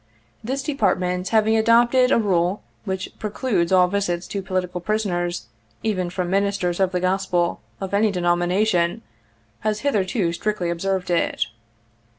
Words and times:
This 0.43 0.63
Department 0.63 1.29
having 1.29 1.55
adopted 1.55 2.09
a 2.11 2.17
rule 2.17 2.63
which 2.85 3.11
precludes 3.19 3.71
all 3.71 3.87
visits 3.87 4.25
to 4.29 4.41
political 4.41 4.81
prisoners, 4.81 5.45
even 5.83 6.09
from 6.09 6.27
Ministers 6.31 6.79
of 6.79 6.91
the 6.91 6.99
Gospel— 6.99 7.61
of 7.79 7.93
any 7.93 8.09
denomination— 8.09 9.03
has 9.59 9.81
hitherto 9.81 10.33
strictly 10.33 10.71
observed 10.71 11.11
it. 11.11 11.45